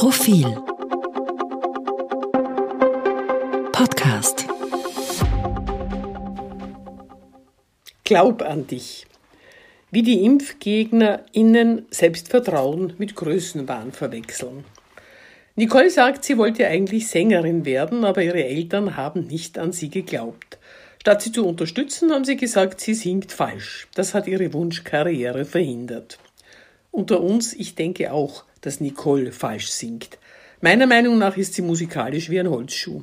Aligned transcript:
Profil 0.00 0.46
Podcast 3.70 4.46
Glaub 8.04 8.40
an 8.40 8.66
dich. 8.66 9.06
Wie 9.90 10.00
die 10.00 10.24
ImpfgegnerInnen 10.24 11.84
Selbstvertrauen 11.90 12.94
mit 12.96 13.14
Größenwahn 13.14 13.92
verwechseln. 13.92 14.64
Nicole 15.54 15.90
sagt, 15.90 16.24
sie 16.24 16.38
wollte 16.38 16.66
eigentlich 16.66 17.08
Sängerin 17.08 17.66
werden, 17.66 18.06
aber 18.06 18.22
ihre 18.22 18.42
Eltern 18.42 18.96
haben 18.96 19.26
nicht 19.26 19.58
an 19.58 19.72
sie 19.72 19.90
geglaubt. 19.90 20.58
Statt 21.02 21.20
sie 21.20 21.32
zu 21.32 21.46
unterstützen, 21.46 22.10
haben 22.10 22.24
sie 22.24 22.38
gesagt, 22.38 22.80
sie 22.80 22.94
singt 22.94 23.32
falsch. 23.32 23.86
Das 23.94 24.14
hat 24.14 24.26
ihre 24.26 24.54
Wunschkarriere 24.54 25.44
verhindert. 25.44 26.18
Unter 26.90 27.20
uns, 27.20 27.52
ich 27.52 27.74
denke 27.74 28.14
auch, 28.14 28.44
dass 28.60 28.80
Nicole 28.80 29.32
falsch 29.32 29.68
singt. 29.68 30.18
Meiner 30.60 30.86
Meinung 30.86 31.18
nach 31.18 31.36
ist 31.36 31.54
sie 31.54 31.62
musikalisch 31.62 32.30
wie 32.30 32.40
ein 32.40 32.50
Holzschuh. 32.50 33.02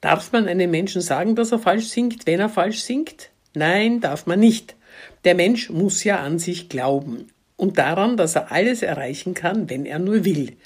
Darf 0.00 0.32
man 0.32 0.48
einem 0.48 0.70
Menschen 0.70 1.00
sagen, 1.00 1.36
dass 1.36 1.52
er 1.52 1.58
falsch 1.58 1.86
singt, 1.86 2.26
wenn 2.26 2.40
er 2.40 2.48
falsch 2.48 2.80
singt? 2.80 3.30
Nein, 3.54 4.00
darf 4.00 4.26
man 4.26 4.40
nicht. 4.40 4.74
Der 5.24 5.34
Mensch 5.34 5.70
muss 5.70 6.04
ja 6.04 6.20
an 6.20 6.38
sich 6.38 6.68
glauben 6.68 7.28
und 7.56 7.78
daran, 7.78 8.16
dass 8.16 8.36
er 8.36 8.52
alles 8.52 8.82
erreichen 8.82 9.34
kann, 9.34 9.70
wenn 9.70 9.86
er 9.86 9.98
nur 9.98 10.24
will. 10.24 10.56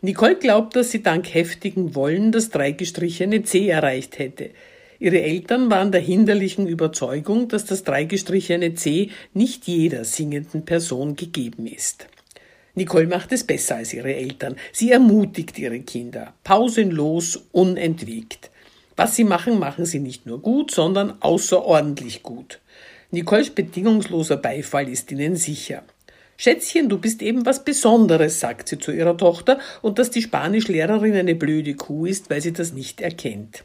Nicole 0.00 0.36
glaubt, 0.36 0.76
dass 0.76 0.90
sie 0.90 1.02
dank 1.02 1.32
heftigen 1.32 1.94
Wollen 1.94 2.32
das 2.32 2.50
dreigestrichene 2.50 3.42
C 3.42 3.68
erreicht 3.68 4.18
hätte. 4.18 4.50
Ihre 4.98 5.20
Eltern 5.20 5.70
waren 5.70 5.92
der 5.92 6.00
hinderlichen 6.00 6.66
Überzeugung, 6.66 7.48
dass 7.48 7.66
das 7.66 7.84
dreigestrichene 7.84 8.74
C 8.74 9.10
nicht 9.34 9.66
jeder 9.66 10.04
singenden 10.04 10.64
Person 10.64 11.16
gegeben 11.16 11.66
ist. 11.66 12.06
Nicole 12.76 13.06
macht 13.06 13.32
es 13.32 13.42
besser 13.42 13.76
als 13.76 13.94
ihre 13.94 14.14
Eltern. 14.14 14.56
Sie 14.70 14.92
ermutigt 14.92 15.58
ihre 15.58 15.80
Kinder, 15.80 16.34
pausenlos, 16.44 17.42
unentwegt. 17.50 18.50
Was 18.96 19.16
sie 19.16 19.24
machen, 19.24 19.58
machen 19.58 19.86
sie 19.86 19.98
nicht 19.98 20.26
nur 20.26 20.40
gut, 20.40 20.70
sondern 20.70 21.20
außerordentlich 21.20 22.22
gut. 22.22 22.60
Nicoles 23.10 23.50
bedingungsloser 23.50 24.36
Beifall 24.36 24.88
ist 24.90 25.10
ihnen 25.10 25.36
sicher. 25.36 25.84
Schätzchen, 26.36 26.90
du 26.90 26.98
bist 26.98 27.22
eben 27.22 27.46
was 27.46 27.64
Besonderes, 27.64 28.40
sagt 28.40 28.68
sie 28.68 28.78
zu 28.78 28.92
ihrer 28.92 29.16
Tochter, 29.16 29.58
und 29.80 29.98
dass 29.98 30.10
die 30.10 30.20
Spanischlehrerin 30.20 31.14
eine 31.14 31.34
blöde 31.34 31.74
Kuh 31.76 32.04
ist, 32.04 32.28
weil 32.28 32.42
sie 32.42 32.52
das 32.52 32.74
nicht 32.74 33.00
erkennt. 33.00 33.64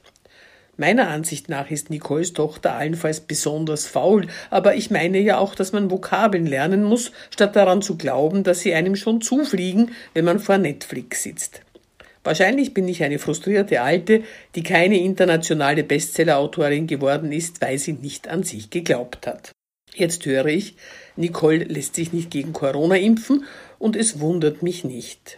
Meiner 0.82 1.10
Ansicht 1.10 1.48
nach 1.48 1.70
ist 1.70 1.92
Nicoles 1.92 2.34
Tochter 2.34 2.74
allenfalls 2.74 3.20
besonders 3.20 3.86
faul, 3.86 4.26
aber 4.50 4.74
ich 4.74 4.90
meine 4.90 5.20
ja 5.20 5.38
auch, 5.38 5.54
dass 5.54 5.74
man 5.74 5.92
Vokabeln 5.92 6.48
lernen 6.48 6.84
muss, 6.84 7.12
statt 7.30 7.56
daran 7.56 7.84
zu 7.84 7.98
glauben, 7.98 8.44
dass 8.44 8.62
sie 8.62 8.74
einem 8.74 8.96
schon 8.96 9.22
zufliegen, 9.22 9.92
wenn 10.16 10.26
man 10.26 10.40
vor 10.40 10.58
Netflix 10.58 11.22
sitzt. 11.22 11.62
Wahrscheinlich 12.24 12.74
bin 12.74 12.88
ich 12.88 13.04
eine 13.04 13.20
frustrierte 13.20 13.82
Alte, 13.82 14.24
die 14.56 14.64
keine 14.64 14.98
internationale 14.98 15.84
Bestsellerautorin 15.84 16.88
geworden 16.88 17.32
ist, 17.32 17.62
weil 17.62 17.78
sie 17.78 17.94
nicht 17.94 18.28
an 18.28 18.42
sich 18.42 18.72
geglaubt 18.72 19.28
hat. 19.28 19.52
Jetzt 19.94 20.26
höre 20.26 20.48
ich, 20.48 20.78
Nicole 21.16 21.64
lässt 21.66 21.94
sich 21.94 22.12
nicht 22.12 22.32
gegen 22.32 22.54
Corona 22.54 22.96
impfen 22.96 23.46
und 23.78 23.96
es 23.96 24.20
wundert 24.20 24.64
mich 24.64 24.84
nicht. 24.84 25.38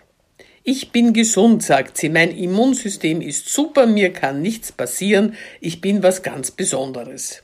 Ich 0.66 0.94
bin 0.94 1.12
gesund, 1.12 1.62
sagt 1.62 1.98
sie, 1.98 2.08
mein 2.08 2.32
Immunsystem 2.32 3.20
ist 3.20 3.50
super, 3.50 3.86
mir 3.86 4.14
kann 4.14 4.42
nichts 4.42 4.72
passieren, 4.72 5.36
ich 5.60 5.82
bin 5.82 6.04
was 6.04 6.24
ganz 6.24 6.52
Besonderes. 6.52 7.44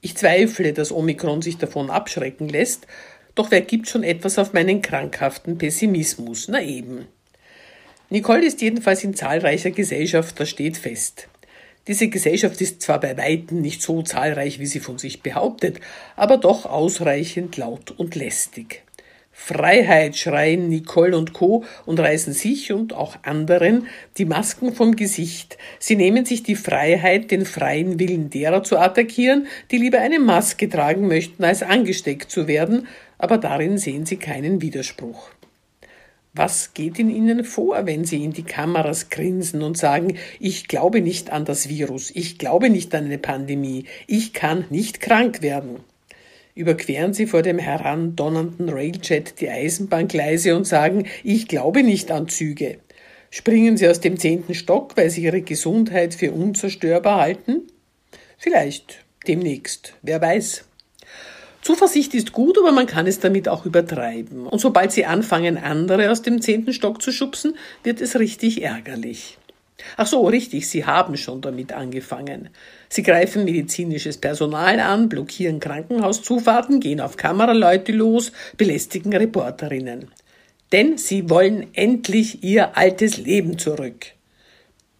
Ich 0.00 0.16
zweifle, 0.16 0.72
dass 0.72 0.90
Omikron 0.90 1.42
sich 1.42 1.58
davon 1.58 1.90
abschrecken 1.90 2.48
lässt, 2.48 2.86
doch 3.34 3.50
wer 3.50 3.60
gibt 3.60 3.90
schon 3.90 4.02
etwas 4.02 4.38
auf 4.38 4.54
meinen 4.54 4.80
krankhaften 4.80 5.58
Pessimismus? 5.58 6.48
Na 6.48 6.62
eben. 6.62 7.08
Nicole 8.08 8.46
ist 8.46 8.62
jedenfalls 8.62 9.04
in 9.04 9.14
zahlreicher 9.14 9.70
Gesellschaft, 9.70 10.40
das 10.40 10.48
steht 10.48 10.78
fest. 10.78 11.28
Diese 11.88 12.08
Gesellschaft 12.08 12.58
ist 12.62 12.80
zwar 12.80 13.00
bei 13.00 13.18
weitem 13.18 13.60
nicht 13.60 13.82
so 13.82 14.00
zahlreich, 14.00 14.58
wie 14.58 14.66
sie 14.66 14.80
von 14.80 14.96
sich 14.96 15.22
behauptet, 15.22 15.78
aber 16.16 16.38
doch 16.38 16.64
ausreichend 16.64 17.58
laut 17.58 17.90
und 17.90 18.14
lästig. 18.14 18.82
Freiheit 19.42 20.16
schreien 20.16 20.68
Nicole 20.68 21.16
und 21.16 21.32
Co. 21.32 21.64
und 21.86 21.98
reißen 21.98 22.34
sich 22.34 22.72
und 22.72 22.92
auch 22.92 23.16
anderen 23.22 23.86
die 24.18 24.26
Masken 24.26 24.74
vom 24.74 24.94
Gesicht. 24.94 25.56
Sie 25.78 25.96
nehmen 25.96 26.26
sich 26.26 26.42
die 26.42 26.54
Freiheit, 26.54 27.30
den 27.30 27.46
freien 27.46 27.98
Willen 27.98 28.28
derer 28.28 28.62
zu 28.62 28.78
attackieren, 28.78 29.46
die 29.70 29.78
lieber 29.78 29.98
eine 29.98 30.20
Maske 30.20 30.68
tragen 30.68 31.08
möchten, 31.08 31.42
als 31.42 31.62
angesteckt 31.62 32.30
zu 32.30 32.46
werden, 32.48 32.86
aber 33.16 33.38
darin 33.38 33.78
sehen 33.78 34.04
sie 34.04 34.18
keinen 34.18 34.60
Widerspruch. 34.60 35.30
Was 36.34 36.74
geht 36.74 36.98
in 36.98 37.10
Ihnen 37.10 37.42
vor, 37.42 37.86
wenn 37.86 38.04
Sie 38.04 38.22
in 38.22 38.32
die 38.32 38.44
Kameras 38.44 39.08
grinsen 39.08 39.62
und 39.62 39.76
sagen, 39.76 40.16
ich 40.38 40.68
glaube 40.68 41.00
nicht 41.00 41.30
an 41.30 41.44
das 41.44 41.68
Virus, 41.68 42.12
ich 42.14 42.38
glaube 42.38 42.70
nicht 42.70 42.94
an 42.94 43.06
eine 43.06 43.18
Pandemie, 43.18 43.86
ich 44.06 44.32
kann 44.32 44.66
nicht 44.68 45.00
krank 45.00 45.42
werden? 45.42 45.80
Überqueren 46.54 47.14
sie 47.14 47.26
vor 47.26 47.42
dem 47.42 47.58
herandonnernden 47.58 48.68
Railjet 48.68 49.40
die 49.40 49.48
Eisenbahngleise 49.48 50.56
und 50.56 50.66
sagen, 50.66 51.06
ich 51.24 51.48
glaube 51.48 51.82
nicht 51.82 52.10
an 52.10 52.28
Züge. 52.28 52.78
Springen 53.30 53.76
sie 53.76 53.88
aus 53.88 54.00
dem 54.00 54.18
zehnten 54.18 54.54
Stock, 54.54 54.96
weil 54.96 55.10
sie 55.10 55.22
ihre 55.22 55.42
Gesundheit 55.42 56.14
für 56.14 56.32
unzerstörbar 56.32 57.20
halten? 57.20 57.62
Vielleicht 58.36 59.04
demnächst, 59.26 59.94
wer 60.02 60.20
weiß. 60.20 60.64
Zuversicht 61.62 62.14
ist 62.14 62.32
gut, 62.32 62.58
aber 62.58 62.72
man 62.72 62.86
kann 62.86 63.06
es 63.06 63.20
damit 63.20 63.48
auch 63.48 63.66
übertreiben. 63.66 64.46
Und 64.46 64.60
sobald 64.60 64.92
sie 64.92 65.04
anfangen, 65.04 65.58
andere 65.58 66.10
aus 66.10 66.22
dem 66.22 66.40
zehnten 66.40 66.72
Stock 66.72 67.02
zu 67.02 67.12
schubsen, 67.12 67.54
wird 67.84 68.00
es 68.00 68.18
richtig 68.18 68.62
ärgerlich. 68.62 69.36
Ach 69.96 70.06
so, 70.06 70.26
richtig, 70.26 70.68
Sie 70.68 70.84
haben 70.84 71.16
schon 71.16 71.40
damit 71.40 71.72
angefangen. 71.72 72.50
Sie 72.88 73.02
greifen 73.02 73.44
medizinisches 73.44 74.18
Personal 74.18 74.80
an, 74.80 75.08
blockieren 75.08 75.60
Krankenhauszufahrten, 75.60 76.80
gehen 76.80 77.00
auf 77.00 77.16
Kameraleute 77.16 77.92
los, 77.92 78.32
belästigen 78.56 79.14
Reporterinnen. 79.14 80.08
Denn 80.72 80.98
sie 80.98 81.28
wollen 81.28 81.68
endlich 81.74 82.44
ihr 82.44 82.76
altes 82.76 83.16
Leben 83.16 83.58
zurück. 83.58 84.06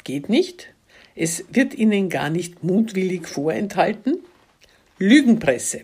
Geht 0.05 0.29
nicht? 0.29 0.69
Es 1.15 1.45
wird 1.51 1.75
ihnen 1.75 2.09
gar 2.09 2.31
nicht 2.31 2.65
mutwillig 2.65 3.29
vorenthalten? 3.29 4.19
Lügenpresse. 4.99 5.83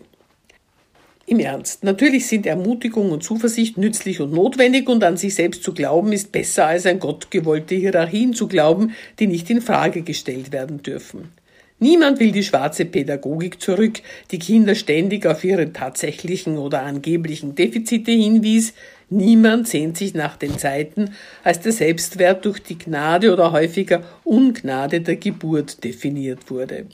Im 1.29 1.41
Ernst, 1.41 1.83
natürlich 1.83 2.25
sind 2.25 2.45
Ermutigung 2.45 3.11
und 3.11 3.21
Zuversicht 3.21 3.77
nützlich 3.77 4.21
und 4.21 4.31
notwendig 4.31 4.87
und 4.87 5.03
an 5.03 5.17
sich 5.17 5.35
selbst 5.35 5.61
zu 5.61 5.73
glauben 5.73 6.13
ist 6.13 6.31
besser 6.31 6.67
als 6.67 6.85
an 6.85 6.99
gottgewollte 6.99 7.75
Hierarchien 7.75 8.33
zu 8.33 8.47
glauben, 8.47 8.93
die 9.19 9.27
nicht 9.27 9.49
in 9.49 9.59
Frage 9.59 10.03
gestellt 10.03 10.53
werden 10.53 10.83
dürfen. 10.83 11.33
Niemand 11.79 12.21
will 12.21 12.31
die 12.31 12.43
schwarze 12.43 12.85
Pädagogik 12.85 13.61
zurück, 13.61 13.99
die 14.31 14.39
Kinder 14.39 14.73
ständig 14.73 15.25
auf 15.25 15.43
ihre 15.43 15.73
tatsächlichen 15.73 16.57
oder 16.57 16.83
angeblichen 16.83 17.55
Defizite 17.55 18.11
hinwies. 18.11 18.73
Niemand 19.09 19.67
sehnt 19.67 19.97
sich 19.97 20.13
nach 20.13 20.37
den 20.37 20.57
Zeiten, 20.57 21.13
als 21.43 21.59
der 21.59 21.73
Selbstwert 21.73 22.45
durch 22.45 22.63
die 22.63 22.77
Gnade 22.77 23.33
oder 23.33 23.51
häufiger 23.51 24.01
Ungnade 24.23 25.01
der 25.01 25.17
Geburt 25.17 25.83
definiert 25.83 26.49
wurde. 26.49 26.85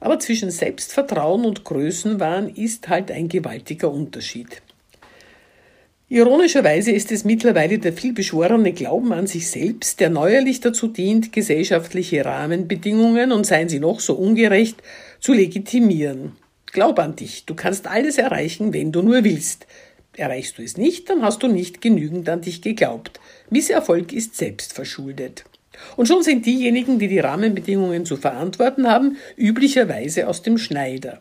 Aber 0.00 0.18
zwischen 0.18 0.50
Selbstvertrauen 0.50 1.44
und 1.44 1.64
Größenwahn 1.64 2.48
ist 2.48 2.88
halt 2.88 3.10
ein 3.10 3.28
gewaltiger 3.28 3.90
Unterschied. 3.92 4.62
Ironischerweise 6.08 6.90
ist 6.90 7.12
es 7.12 7.24
mittlerweile 7.24 7.78
der 7.78 7.92
vielbeschworene 7.92 8.72
Glauben 8.72 9.12
an 9.12 9.28
sich 9.28 9.48
selbst, 9.48 10.00
der 10.00 10.10
neuerlich 10.10 10.58
dazu 10.58 10.88
dient, 10.88 11.32
gesellschaftliche 11.32 12.24
Rahmenbedingungen, 12.24 13.30
und 13.30 13.46
seien 13.46 13.68
sie 13.68 13.78
noch 13.78 14.00
so 14.00 14.14
ungerecht, 14.14 14.82
zu 15.20 15.32
legitimieren. 15.32 16.32
Glaub 16.72 16.98
an 16.98 17.14
dich, 17.14 17.44
du 17.46 17.54
kannst 17.54 17.86
alles 17.86 18.18
erreichen, 18.18 18.72
wenn 18.72 18.90
du 18.90 19.02
nur 19.02 19.22
willst. 19.22 19.68
Erreichst 20.16 20.58
du 20.58 20.62
es 20.62 20.76
nicht, 20.76 21.08
dann 21.10 21.22
hast 21.22 21.44
du 21.44 21.46
nicht 21.46 21.80
genügend 21.80 22.28
an 22.28 22.40
dich 22.40 22.60
geglaubt. 22.60 23.20
Misserfolg 23.48 24.12
ist 24.12 24.36
selbstverschuldet. 24.36 25.44
Und 25.96 26.06
schon 26.06 26.22
sind 26.22 26.46
diejenigen, 26.46 26.98
die 26.98 27.08
die 27.08 27.18
Rahmenbedingungen 27.18 28.04
zu 28.04 28.16
verantworten 28.16 28.88
haben, 28.88 29.16
üblicherweise 29.36 30.28
aus 30.28 30.42
dem 30.42 30.58
Schneider. 30.58 31.20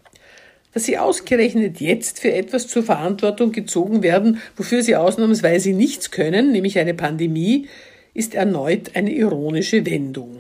Dass 0.74 0.86
sie 0.86 0.98
ausgerechnet 0.98 1.82
jetzt 1.82 2.20
für 2.20 2.32
etwas 2.32 2.68
zur 2.68 2.84
Verantwortung 2.84 3.52
gezogen 3.52 4.04
werden, 4.04 4.40
wofür 4.56 4.84
sie 4.84 4.96
ausnahmsweise 4.96 5.72
nichts 5.72 6.12
können, 6.12 6.52
nämlich 6.52 6.78
eine 6.78 6.94
Pandemie, 6.94 7.68
ist 8.14 8.36
erneut 8.36 8.96
eine 8.96 9.12
ironische 9.12 9.86
Wendung. 9.86 10.39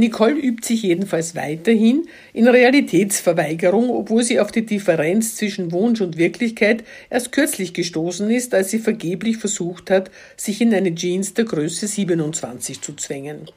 Nicole 0.00 0.34
übt 0.34 0.66
sich 0.66 0.82
jedenfalls 0.82 1.36
weiterhin 1.36 2.08
in 2.32 2.48
Realitätsverweigerung, 2.48 3.90
obwohl 3.90 4.24
sie 4.24 4.40
auf 4.40 4.50
die 4.50 4.66
Differenz 4.66 5.36
zwischen 5.36 5.70
Wunsch 5.70 6.00
und 6.00 6.16
Wirklichkeit 6.16 6.82
erst 7.08 7.30
kürzlich 7.32 7.72
gestoßen 7.72 8.28
ist, 8.30 8.52
als 8.54 8.70
sie 8.70 8.80
vergeblich 8.80 9.36
versucht 9.36 9.90
hat, 9.90 10.10
sich 10.36 10.60
in 10.60 10.74
eine 10.74 10.94
Jeans 10.94 11.34
der 11.34 11.44
Größe 11.44 11.86
27 11.86 12.80
zu 12.80 12.94
zwängen. 12.96 13.48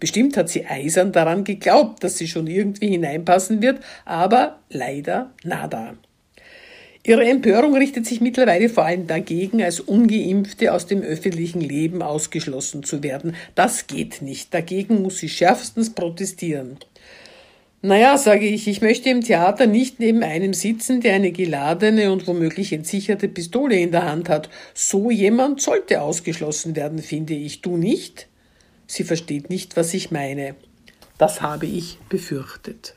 Bestimmt 0.00 0.36
hat 0.36 0.48
sie 0.48 0.66
eisern 0.66 1.12
daran 1.12 1.44
geglaubt, 1.44 2.02
dass 2.02 2.18
sie 2.18 2.26
schon 2.26 2.46
irgendwie 2.46 2.88
hineinpassen 2.88 3.62
wird, 3.62 3.80
aber 4.04 4.58
leider 4.70 5.32
nada. 5.44 5.94
Ihre 7.02 7.24
Empörung 7.24 7.74
richtet 7.74 8.06
sich 8.06 8.20
mittlerweile 8.20 8.68
vor 8.68 8.84
allem 8.84 9.06
dagegen, 9.06 9.62
als 9.62 9.80
ungeimpfte 9.80 10.74
aus 10.74 10.86
dem 10.86 11.00
öffentlichen 11.00 11.62
Leben 11.62 12.02
ausgeschlossen 12.02 12.82
zu 12.82 13.02
werden. 13.02 13.36
Das 13.54 13.86
geht 13.86 14.20
nicht. 14.20 14.52
Dagegen 14.52 15.00
muss 15.00 15.18
sie 15.18 15.30
schärfstens 15.30 15.94
protestieren. 15.94 16.76
Naja, 17.82 18.18
sage 18.18 18.46
ich, 18.46 18.68
ich 18.68 18.82
möchte 18.82 19.08
im 19.08 19.22
Theater 19.22 19.66
nicht 19.66 20.00
neben 20.00 20.22
einem 20.22 20.52
sitzen, 20.52 21.00
der 21.00 21.14
eine 21.14 21.32
geladene 21.32 22.12
und 22.12 22.26
womöglich 22.26 22.74
entsicherte 22.74 23.26
Pistole 23.28 23.76
in 23.76 23.90
der 23.90 24.04
Hand 24.04 24.28
hat. 24.28 24.50
So 24.74 25.10
jemand 25.10 25.62
sollte 25.62 26.02
ausgeschlossen 26.02 26.76
werden, 26.76 26.98
finde 26.98 27.32
ich. 27.32 27.62
Du 27.62 27.78
nicht? 27.78 28.28
Sie 28.86 29.04
versteht 29.04 29.48
nicht, 29.48 29.78
was 29.78 29.94
ich 29.94 30.10
meine. 30.10 30.56
Das 31.16 31.40
habe 31.40 31.64
ich 31.64 31.96
befürchtet. 32.10 32.96